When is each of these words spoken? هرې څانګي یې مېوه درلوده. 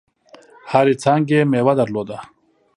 هرې 0.71 0.93
څانګي 1.03 1.33
یې 1.39 1.47
مېوه 1.51 1.73
درلوده. 1.79 2.17